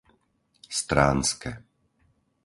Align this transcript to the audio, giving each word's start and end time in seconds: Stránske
Stránske 0.79 1.51